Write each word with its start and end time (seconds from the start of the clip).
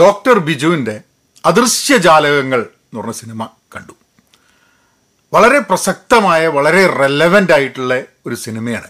Doctor 0.00 0.38
ബിജുവിന്റെ 0.38 1.00
അദൃശ്യജാലകങ്ങൾ 1.46 2.60
എന്ന് 2.60 3.00
പറഞ്ഞ 3.00 3.12
cinema 3.12 3.48
കണ്ടു. 3.76 3.92
വളരെ 5.32 5.58
പ്രസക്തമായ 5.58 6.46
വളരെ 6.46 6.86
റെലവന്റ് 6.86 7.52
ആയിട്ടുള്ള 7.52 8.02
ഒരു 8.26 8.34
സിനിമയാണ്. 8.34 8.86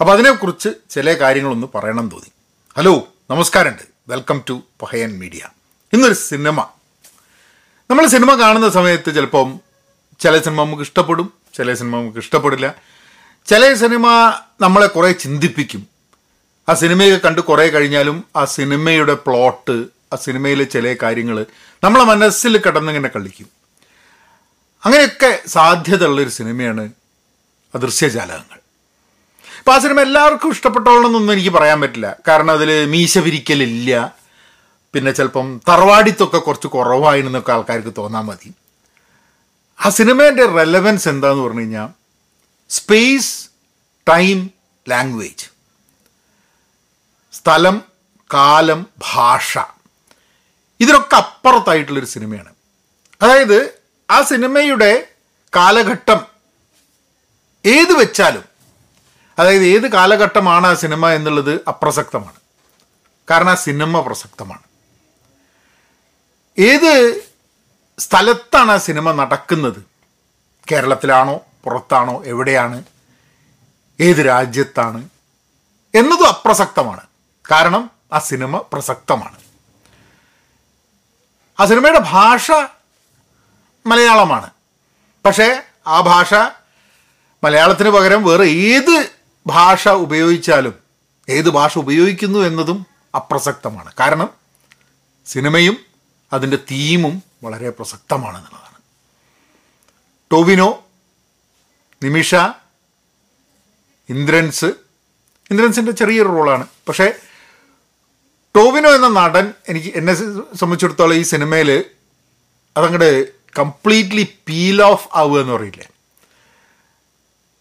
അപ്പോൾ 0.00 0.12
അതിനെക്കുറിച്ച് 0.12 0.68
ചില 0.90 1.12
കാര്യങ്ങളൊന്ന് 1.12 1.66
പറയണം 1.74 2.08
തോന്നി. 2.08 2.32
ഹലോ 2.76 3.08
നമസ്കാരമുണ്ട്. 3.30 3.82
വെൽക്കം 4.08 4.42
ടു 4.48 4.62
പഹയൻ 4.82 5.18
മീഡിയ 5.18 5.40
ഇന്നൊരു 5.92 6.14
സിനിമ. 6.14 6.66
നമ്മൾ 7.90 8.06
സിനിമ 8.06 8.40
കാണുന്ന 8.40 8.70
സമയത്ത് 8.70 9.14
ചിലപ്പം 9.14 9.60
ചില 10.20 10.40
സിനിമ 10.40 10.64
നമുക്ക് 10.64 10.82
ഇഷ്ടപ്പെടും 10.82 11.32
ചില 11.54 11.74
സിനിമ 11.74 11.96
നമുക്ക് 11.96 12.18
ഇഷ്ടപ്പെടില്ല. 12.18 12.74
ചില 13.46 13.74
സിനിമ 13.74 14.08
നമ്മളെ 14.60 14.86
കുറേ 14.86 15.12
ചിന്തിപ്പിക്കും. 15.12 15.86
ആ 16.68 16.74
സിനിമയൊക്കെ 16.74 17.26
കണ്ട് 17.26 17.40
കുറേ 17.40 17.68
കഴിഞ്ഞാലും 17.68 18.24
ആ 18.36 18.44
സിനിമയുടെ 18.44 19.14
പ്ലോട്ട് 19.14 19.86
ആ 20.14 20.16
സിനിമയിലെ 20.16 20.64
ചില 20.64 20.96
കാര്യങ്ങൾ 21.02 21.46
നമ്മളെ 21.84 22.04
മനസ്സിൽ 22.04 22.58
കിടന്നിങ്ങനെ 22.58 23.10
കളിക്കും. 23.16 23.48
അങ്ങനെയൊക്കെ 24.84 25.42
സാധ്യതയുള്ളൊരു 25.46 26.28
സിനിമയാണ് 26.28 26.92
അദൃശ്യജാലകങ്ങൾ 27.74 28.58
അപ്പം 29.58 29.74
ആ 29.74 29.78
സിനിമ 29.78 30.00
എല്ലാവർക്കും 30.00 30.50
ഇഷ്ടപ്പെട്ടോളണമെന്നൊന്നും 30.50 31.32
എനിക്ക് 31.32 31.50
പറയാൻ 31.50 31.80
പറ്റില്ല. 31.80 32.16
കാരണം 32.28 32.50
അതിൽ 32.50 32.86
മീശ 32.86 33.18
വിരിക്കലില്ല. 33.18 34.14
പിന്നെ 34.94 35.12
ചിലപ്പം 35.12 35.60
തറവാടിത്തൊക്കെ 35.68 36.38
കുറച്ച് 36.38 36.66
കുറവായിരുന്നൊക്കെ 36.66 37.52
ആൾക്കാർക്ക് 37.52 37.92
തോന്നാൻ 37.98 38.24
മതി. 38.24 38.54
ആ 39.84 39.88
സിനിമേന്റെ 39.88 40.46
റെലവൻസ് 40.46 41.08
എന്താന്ന് 41.08 41.42
പറഞ്ഞു 41.42 41.60
കഴിഞ്ഞാൽ 41.60 41.88
സ്പേസ് 42.70 43.48
ടൈം 44.08 44.50
ലാംഗ്വേജ് 44.88 45.46
സ്ഥലം 47.32 47.82
കാലം 48.34 48.86
ഭാഷ. 48.98 49.58
ഇതിനൊക്കെ 50.80 51.16
അപ്പുറത്തായിട്ടുള്ളൊരു 51.16 52.06
സിനിമയാണ്. 52.06 52.54
അതായത് 53.22 53.78
ആ 54.10 54.22
സിനിമയുടെ 54.22 55.06
കാലഘട്ടം 55.56 56.26
ഏത് 57.66 57.92
വെച്ചാലും 57.92 58.42
അതായത് 59.38 59.64
ഏത് 59.64 59.92
കാലഘട്ടമാണ് 59.92 60.66
ആ 60.66 60.74
സിനിമ 60.74 61.08
എന്നുള്ളത് 61.08 61.60
അപ്രസക്തമാണ്. 61.68 62.36
കാരണം 63.30 63.50
ആ 63.50 63.54
സിനിമ 63.54 64.00
പ്രസക്തമാണ്. 64.00 64.62
ഏത് 66.58 67.22
സ്ഥലത്താണ് 67.98 68.70
ആ 68.70 68.76
സിനിമ 68.76 69.12
നടക്കുന്നത്? 69.12 69.84
കേരളത്തിലാണോ? 70.72 71.40
പുറത്താണോ? 71.64 72.24
എവിടെയാണ്? 72.24 72.82
ഏത് 74.00 74.26
രാജ്യത്താണ്? 74.26 75.08
എന്നതും 75.94 76.28
അപ്രസക്തമാണ്. 76.28 77.00
കാരണം 77.50 77.90
ആ 78.12 78.18
സിനിമ 78.18 78.56
പ്രസക്തമാണ്. 78.72 79.43
ആ 81.60 81.64
സിനിമയുടെ 81.64 82.00
ഭാഷ 82.02 82.50
മലയാളമാണ്. 83.86 84.50
പക്ഷേ 85.24 85.62
ആ 85.86 86.00
ഭാഷ 86.00 86.34
മലയാളത്തിന് 87.44 87.90
പകരം 87.90 88.24
വേറെ 88.24 88.44
ഏത് 88.44 89.10
ഭാഷ 89.46 89.88
ഉപയോഗിച്ചാലും 89.88 90.74
ഏത് 91.28 91.50
ഭാഷ 91.50 91.78
ഉപയോഗിക്കുന്നു 91.78 92.38
എന്നതും 92.38 92.86
അപ്രസക്തമാണ്. 93.14 93.92
കാരണം 94.00 94.30
സിനിമയും 95.26 95.76
അതിന്റെ 96.32 96.56
തീമും 96.56 97.22
വളരെ 97.44 97.70
പ്രസക്തമാണ് 97.70 98.38
എന്നുള്ളതാണ്. 98.38 98.82
ടോവിനോ 100.32 100.84
നിമിഷ 102.02 102.34
ഇന്ദ്രൻസ് 104.08 104.64
ഇന്ദ്രൻസിന്റെ 105.50 105.92
ചെറിയൊരു 105.92 106.28
റോളാണ്. 106.28 106.66
പക്ഷേ 106.88 107.12
ടോവിനോ 108.56 108.90
എന്ന 108.94 109.08
നടൻ 109.08 109.52
എനിക്ക് 109.68 109.92
എന്നെ 109.96 110.14
സംബന്ധിച്ചിടത്തോളം 110.60 111.14
ഈ 111.14 111.22
സിനിമയിൽ 111.22 111.84
അതങ്ങോട്ട് 112.76 113.32
കംപ്ലീറ്റ്ലി 113.58 114.28
പീൽ 114.48 114.82
ഓഫ് 114.82 115.08
ആവുക 115.14 115.40
എന്ന് 115.40 115.52
പറയില്ലേ? 115.52 115.86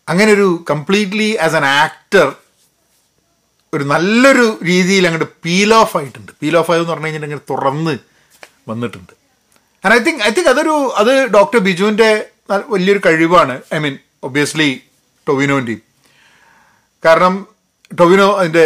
അങ്ങനെ 0.10 0.34
ഒരു 0.34 0.66
കംപ്ലീറ്റ്ലി 0.70 1.36
ആസ് 1.36 1.56
ആൻ 1.56 1.66
ആക്ടർ 1.66 2.34
ഒരു 3.74 3.84
നല്ലൊരു 3.84 4.60
രീതിയിൽ 4.64 5.08
അങ്ങോട്ട് 5.08 5.32
പീൽ 5.46 5.74
ഓഫ് 5.74 5.98
ആയിട്ടുണ്ട്. 5.98 6.32
പീൽ 6.42 6.58
ഓഫ് 6.58 6.72
ആയെന്ന് 6.72 6.90
പറഞ്ഞു 6.94 7.08
അങ്ങനെ 7.08 7.38
തുറന്ന് 7.38 7.98
വന്നിട്ടുണ്ട്. 8.68 9.14
And 9.86 9.96
I 9.96 10.00
think 10.00 10.24
I 10.24 10.30
think 10.30 10.50
അതൊരു 10.50 10.94
അത് 10.96 11.28
ഡോക്ടർ 11.28 11.60
ബിജുവിന്റെ 11.60 12.32
വലിയൊരു 12.50 13.02
കഴിവാണ്. 13.06 13.62
ഐ 13.74 13.78
മീൻ 13.78 13.98
ഒബ്വിയസ്ലി 14.24 14.82
ടൊവിനോന്റെയും. 15.28 15.82
കാരണം 17.06 17.53
ടൊവിനോ 18.00 18.38
അതിന്റെ 18.38 18.66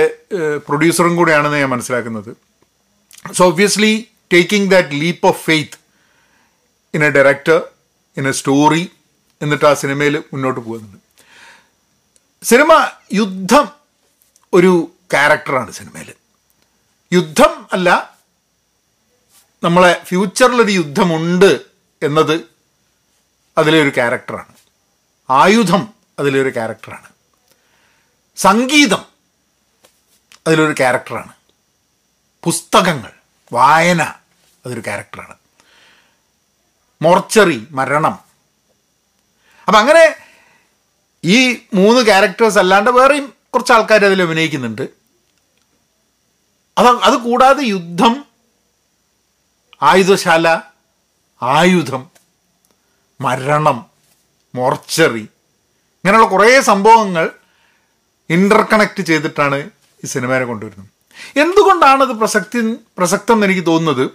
പ്രൊഡ്യൂസറും 0.67 1.16
കൂടെയാണെന്ന് 1.16 1.57
ഞാൻ 1.57 1.69
മനസ്സിലാക്കുന്നത്. 1.69 2.31
So 3.31 3.45
obviously 3.45 4.07
taking 4.33 4.72
that 4.72 5.01
leap 5.01 5.28
of 5.28 5.45
faith 5.45 5.78
in 6.94 7.05
a 7.05 7.09
director 7.09 7.59
in 8.17 8.28
a 8.28 8.31
story 8.31 8.91
എന്നിട്ട് 9.41 9.66
ആ 9.66 9.73
സിനിമയിൽ 9.73 10.23
മുന്നോട്ട് 10.33 10.59
പോകുന്നുണ്ട്. 10.59 10.97
സിനിമ 12.44 12.89
യുദ്ധം 13.13 13.67
ഒരു 14.53 14.91
ക്യാരക്ടറാണ് 15.13 15.72
സിനിമയിൽ. 15.72 16.13
യുദ്ധം 17.13 17.67
അല്ല 17.73 18.17
നമ്മളെ 19.63 20.01
ഫ്യൂച്ചറിലൊരു 20.07 20.72
യുദ്ധമുണ്ട് 20.72 21.51
എന്നത് 22.03 22.35
അതിലെ 23.57 23.81
ഒരു 23.81 23.89
ക്യാരക്ടറാണ്. 23.89 24.53
ആയുധം 25.29 25.94
അതിലെ 26.19 26.41
ഒരു 26.41 26.49
ക്യാരക്ടറാണ്. 26.49 27.07
സംഗീതം. 28.38 29.06
അതിലൊരു 30.48 30.74
ക്യാരക്ടറാണ്. 30.74 31.34
പുസ്തകങ്ങൾ 32.44 33.12
വായന 33.53 34.02
അതൊരു 34.66 34.80
ക്യാരക്ടറാണ്. 34.80 35.36
മോർച്ചറി 37.02 37.68
മരണം. 37.72 38.20
അപ്പം 39.68 39.80
അങ്ങനെ 39.80 40.16
ഈ 41.24 41.66
മൂന്ന് 41.74 42.06
ക്യാരക്ടേഴ്സ് 42.06 42.59
അല്ലാണ്ട് 42.59 42.90
വേറെയും 42.90 43.34
കുറച്ച് 43.53 43.74
ആൾക്കാർ 43.74 44.06
അതിൽ 44.06 44.22
അഭിനയിക്കുന്നുണ്ട്. 44.22 44.81
അത് 46.78 46.88
അത് 46.88 47.14
കൂടാതെ 47.14 47.64
യുദ്ധം 47.64 48.26
ആയുധശാല 49.81 50.62
ആയുധം 51.42 52.12
മരണം 53.22 53.86
മോർച്ചറി 54.56 55.20
ഇങ്ങനെയുള്ള 55.20 56.28
കുറേ 56.28 56.62
സംഭവങ്ങൾ 56.62 57.31
ഇന്റർ 58.30 58.62
കണക്ട് 58.62 59.02
ചെയ്തിട്ടാണ് 59.02 59.70
ഈ 60.04 60.08
സിനിമയെ 60.08 60.44
കൊണ്ടുവരുന്നത്. 60.44 60.90
എന്തുകൊണ്ടാണ് 61.40 62.02
അത് 62.04 62.10
പ്രസക്തി 62.10 62.76
പ്രസക്തം 62.98 63.34
എന്ന് 63.34 63.46
എനിക്ക് 63.46 63.66
തോന്നുന്നത്? 63.66 64.12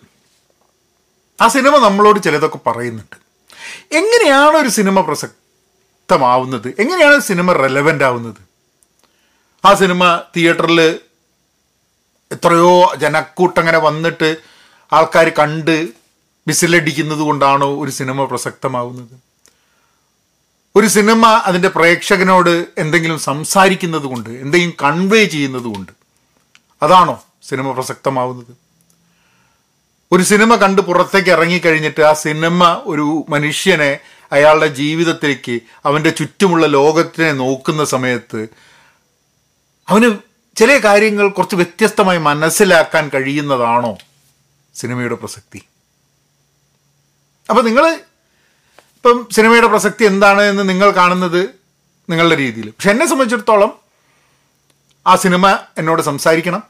ആ 1.42 1.48
സിനിമ 1.48 1.76
നമ്മളോട് 1.76 2.22
ചിലതൊക്കെ 2.22 2.58
പറയുന്നുണ്ട്. 2.66 3.16
എങ്ങനെയാണ് 3.92 4.56
ഒരു 4.56 4.68
സിനിമ 4.68 5.00
പ്രസക്തമാവുന്നത്? 5.00 6.74
എങ്ങനെയാണ് 6.78 7.20
സിനിമ 7.20 7.52
റെലവന്റ് 7.52 8.04
ആവുന്നത്? 8.04 8.40
ആ 9.64 9.74
സിനിമ 9.74 10.22
തിയേറ്ററിൽ 10.36 11.00
എത്രയോ 12.32 12.94
ജനക്കൂട്ടങ്ങനെ 12.96 13.78
വന്നിട്ട് 13.78 14.36
ആൾക്കാർ 14.92 15.28
കണ്ട് 15.28 15.88
വിസിലടിക്കുന്നത് 16.48 17.18
കൊണ്ടാണോ 17.18 17.82
ഒരു 17.82 17.90
സിനിമ 17.90 18.24
പ്രസക്തമാവുന്നത്? 18.24 19.31
ഒരു 20.76 20.86
സിനിമ 20.86 21.26
അതിന്റെ 21.26 21.68
പ്രേക്ഷകനോട് 21.68 22.66
എന്തെങ്കിലും 22.78 23.18
സംസാരിക്കുന്നത് 23.18 24.02
കൊണ്ട് 24.02 24.30
എന്തെങ്കിലും 24.30 24.74
കൺവേ 24.82 25.24
ചെയ്യുന്നത് 25.24 25.62
കൊണ്ട് 25.62 25.92
അതാണോ 26.82 27.24
സിനിമ 27.42 27.72
പ്രസക്തമാവുന്നത്? 27.72 28.52
ഒരു 30.12 30.22
സിനിമ 30.22 30.54
കണ്ട് 30.54 30.82
പുറത്തേക്ക് 30.82 31.30
ഇറങ്ങിക്കഴിഞ്ഞിട്ട് 31.30 32.00
ആ 32.00 32.12
സിനിമ 32.12 32.82
ഒരു 32.84 33.26
മനുഷ്യനെ 33.28 33.98
അയാളുടെ 34.32 34.66
ജീവിതത്തിലേക്ക് 34.66 35.60
അവന്റെ 35.84 36.10
ചുറ്റുമുള്ള 36.10 36.66
ലോകത്തിനെ 36.66 37.32
നോക്കുന്ന 37.32 37.84
സമയത്ത് 37.84 38.48
അവന് 39.88 40.18
ചില 40.56 40.78
കാര്യങ്ങൾ 40.78 41.28
കുറച്ച് 41.28 41.56
വ്യത്യസ്തമായി 41.56 42.18
മനസ്സിലാക്കാൻ 42.18 43.10
കഴിയുന്നതാണോ 43.14 43.98
സിനിമയുടെ 44.74 45.14
പ്രസക്തി? 45.14 45.62
അപ്പം 47.50 47.64
നിങ്ങൾ 47.64 48.00
ഇപ്പം 49.02 49.28
സിനിമയുടെ 49.32 49.66
പ്രസക്തി 49.66 50.04
എന്താണ് 50.04 50.42
എന്ന് 50.42 50.68
നിങ്ങൾ 50.68 50.90
കാണുന്നത് 50.90 51.48
നിങ്ങളുടെ 52.10 52.36
രീതിയിൽ. 52.36 52.70
പക്ഷെ 52.70 52.90
എന്നെ 52.90 53.06
സംബന്ധിച്ചിടത്തോളം 53.06 53.78
ആ 55.06 55.16
സിനിമ 55.16 55.58
എന്നോട് 55.78 56.02
സംസാരിക്കണം. 56.02 56.62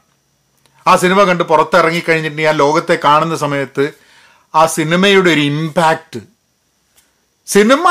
ആ 0.87 0.95
സിനിമ 0.95 1.23
കണ്ട് 1.23 1.43
പുറത്തിറങ്ങിക്കഴിഞ്ഞിട്ടുണ്ടെങ്കിൽ 1.43 2.49
ആ 2.49 2.51
ലോകത്തെ 2.51 2.99
കാണുന്ന 3.03 3.35
സമയത്ത് 3.35 3.93
ആ 4.55 4.65
സിനിമയുടെ 4.65 5.29
ഒരു 5.29 5.39
ഇമ്പാക്റ്റ് 5.39 6.19
സിനിമ 7.47 7.87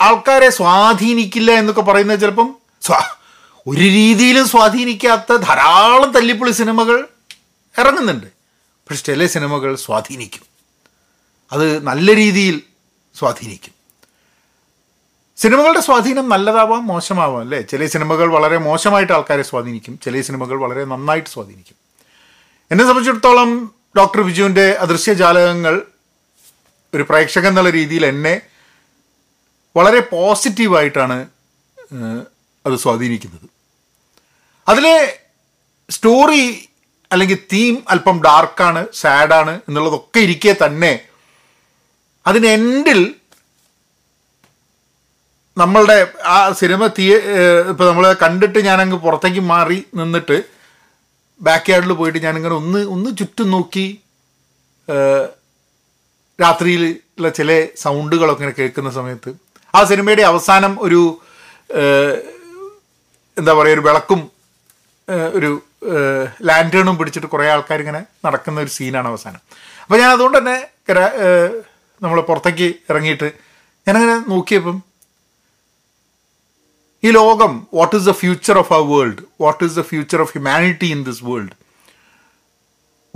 ആൾക്കാരെ 0.00 0.50
സ്വാധീനിക്കില്ല 0.50 1.50
എന്നൊക്കെ 1.50 1.82
പറയുന്നത് 1.82 2.20
ചിലപ്പം 2.20 2.56
ഒരു 3.66 3.80
രീതിയിലും 3.80 4.48
സ്വാധീനിക്കാത്ത 4.48 5.36
ധാരാളം 5.36 6.12
തല്ലിപ്പൊളി 6.12 6.50
സിനിമകൾ 6.50 7.08
ഇറങ്ങുന്നുണ്ട്. 7.78 8.26
പക്ഷെ 8.88 9.02
ചില 9.02 9.26
സിനിമകൾ 9.26 9.76
സ്വാധീനിക്കും. 9.76 10.42
അത് 11.52 11.82
നല്ല 11.82 12.16
രീതിയിൽ 12.16 12.62
സ്വാധീനിക്കും. 13.18 13.75
സിനിമകളുടെ 15.38 15.80
സ്വാധീനം 15.80 16.26
നല്ലതാവാം 16.28 16.86
മോശമാവാം 16.86 17.40
അല്ലേ? 17.40 17.60
ചില 17.70 17.86
സിനിമകൾ 17.86 18.26
വളരെ 18.36 18.58
മോശമായിട്ട് 18.58 19.12
ആൾക്കാരെ 19.12 19.42
സ്വാധീനിക്കും 19.42 19.94
ചില 20.04 20.20
സിനിമകൾ 20.20 20.56
വളരെ 20.56 20.84
നന്നായിട്ട് 20.92 21.30
സ്വാധീനിക്കും. 21.30 21.76
എന്നെ 22.70 22.84
സംബന്ധിച്ചിടത്തോളം 22.84 23.50
ഡോക്ടർ 23.98 24.20
ബിജുവിന്റെ 24.28 24.66
അദൃശ്യ 24.84 25.12
ജാലകങ്ങൾ 25.12 25.74
ഒരു 26.94 27.02
പ്രേക്ഷകൻ 27.02 27.48
എന്നുള്ള 27.48 27.70
രീതിയിൽ 27.70 28.06
എന്നെ 28.06 28.34
വളരെ 29.76 30.00
പോസിറ്റീവായിട്ടാണ് 30.00 31.18
അത് 32.66 32.76
സ്വാധീനിക്കുന്നത്. 32.84 33.46
അതിലെ 34.68 34.96
സ്റ്റോറി 35.90 36.44
അല്ലെങ്കിൽ 37.12 37.38
തീം 37.52 37.74
അല്പം 37.88 38.16
ഡാർക്കാണ് 38.22 38.86
സാഡാണ് 38.92 39.54
എന്നുള്ളതൊക്കെ 39.68 40.20
ഇരിക്കെ 40.20 40.56
തന്നെ 40.64 40.92
അതിന് 42.26 42.46
എൻഡിൽ 42.46 43.00
നമ്മളുടെ 45.56 45.96
ആ 46.24 46.52
സിനിമ 46.52 46.86
തീയ 46.86 47.12
ഇപ്പോൾ 47.70 47.86
നമ്മൾ 47.88 48.12
കണ്ടിട്ട് 48.14 48.58
ഞാനങ്ങ് 48.58 48.96
പുറത്തേക്ക് 48.96 49.40
മാറി 49.40 49.78
നിന്നിട്ട് 49.94 50.36
ബാക്ക് 51.40 51.70
യാർഡിൽ 51.70 51.92
പോയിട്ട് 51.92 52.18
ഞാനിങ്ങനെ 52.18 52.54
ഒന്ന് 52.54 52.80
ഒന്ന് 52.86 53.10
ചുറ്റും 53.16 53.50
നോക്കി 53.50 53.86
രാത്രിയിൽ 56.38 56.82
ഉള്ള 57.18 57.28
ചില 57.28 57.50
സൗണ്ടുകളൊക്കെ 57.76 58.42
ഇങ്ങനെ 58.42 58.56
കേൾക്കുന്ന 58.58 58.90
സമയത്ത് 58.90 59.30
ആ 59.74 59.84
സിനിമയുടെ 59.84 60.22
അവസാനം 60.22 60.72
ഒരു 60.80 61.00
എന്താ 63.36 63.52
പറയുക 63.54 63.76
ഒരു 63.76 63.80
വിളക്കും 63.80 64.20
ഒരു 65.34 65.50
ലാന്റേണും 66.40 66.98
പിടിച്ചിട്ട് 66.98 67.26
കുറേ 67.26 67.46
ആൾക്കാർ 67.48 67.80
ഇങ്ങനെ 67.80 68.00
നടക്കുന്ന 68.26 68.60
ഒരു 68.60 68.68
സീനാണ് 68.68 69.08
അവസാനം. 69.08 69.40
അപ്പോൾ 69.82 69.98
ഞാൻ 69.98 70.10
അതുകൊണ്ട് 70.10 70.38
തന്നെ 70.38 70.56
നമ്മൾ 72.02 72.20
പുറത്തേക്ക് 72.20 72.68
ഇറങ്ങിയിട്ട് 72.90 73.28
ഞാനങ്ങനെ 73.86 74.16
നോക്കിയപ്പം 74.28 74.76
ഈ 77.06 77.10
ലോകം 77.10 77.66
what 77.74 77.96
is 77.96 78.04
the 78.04 78.10
future 78.10 78.58
of 78.58 78.72
our 78.72 78.96
world 78.96 79.22
what 79.40 79.64
is 79.64 79.74
the 79.74 79.80
future 79.80 80.20
of 80.20 80.32
humanity 80.32 80.86
in 80.86 81.04
this 81.04 81.24
world 81.24 81.52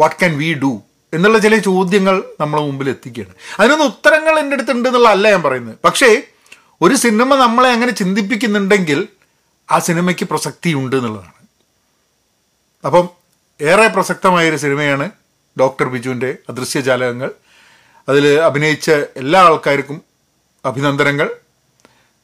what 0.00 0.16
can 0.16 0.38
we 0.38 0.54
do 0.54 0.82
എന്നുള്ള 1.12 1.38
ചില 1.38 1.58
ചോദ്യങ്ങൾ 1.58 2.25
നമ്മളെ 2.40 2.62
മുമ്പിൽ 2.62 2.88
എത്തിക്കുകയാണ്. 2.88 3.34
അതിനൊന്നും 3.60 3.87
ഉത്തരങ്ങൾ 3.87 4.38
എന്റെ 4.38 4.54
അടുത്തുണ്ട് 4.54 4.88
എന്നുള്ളതല്ല 4.88 5.31
ഞാൻ 5.31 5.42
പറയുന്നത്. 5.42 5.76
പക്ഷേ 5.84 6.22
ഒരു 6.82 6.94
സിനിമ 6.94 7.34
നമ്മളെ 7.34 7.70
അങ്ങനെ 7.70 7.92
ചിന്തിപ്പിക്കുന്നുണ്ടെങ്കിൽ 7.92 9.08
ആ 9.70 9.78
സിനിമയ്ക്ക് 9.78 10.25
പ്രസക്തി 10.25 10.75
ഉണ്ട് 10.75 10.96
എന്നുള്ളതാണ്. 10.96 11.32
അപ്പം 12.87 13.08
ഏറെ 13.60 13.88
പ്രസക്തമായൊരു 13.88 14.56
സിനിമയാണ് 14.56 15.10
ഡോക്ടർ 15.60 15.88
ബിജുവിന്റെ 15.88 16.37
അദൃശ്യജാലകങ്ങൾ. 16.48 17.31
അതിൽ 18.08 18.28
അഭിനയിച്ച 18.28 18.90
എല്ലാ 18.90 19.40
ആൾക്കാർക്കും 19.40 20.02
അഭിനന്ദനങ്ങൾ. 20.64 21.31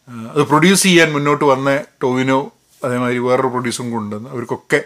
അത് 0.09 0.43
പ്രൊഡ്യൂസ് 0.43 0.83
ചെയ്യാൻ 0.83 1.13
മുന്നോട്ട് 1.13 1.45
വന്ന 1.45 1.85
ടോവിനോ 2.03 2.53
അതേമാതിരി 2.85 3.19
വേറൊരു 3.19 3.47
പ്രൊഡ്യൂസറും 3.47 3.91
കൊണ്ടുവന്ന് 3.91 4.31
അവർക്കൊക്കെ 4.31 4.85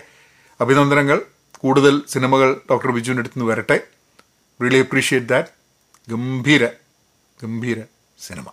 അഭിനന്ദനങ്ങൾ. 0.60 1.22
കൂടുതൽ 1.58 2.02
സിനിമകൾ 2.08 2.60
ഡോക്ടർ 2.70 2.90
ബിജുവിന്റെ 2.90 3.20
അടുത്ത് 3.20 3.38
നിന്ന് 3.38 3.52
വരട്ടെ. 3.52 3.80
റിയലി 4.62 4.78
അപ്രീഷിയേറ്റ് 4.78 5.28
ദാറ്റ് 5.28 5.48
ഗംഭീര 6.10 6.66
ഗംഭീര 7.42 7.82
സിനിമ. 8.26 8.44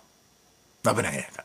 നവനായക 0.86 1.40